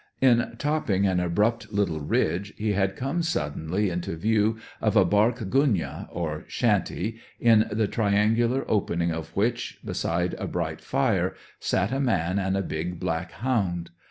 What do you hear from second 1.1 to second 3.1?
abrupt little ridge, he had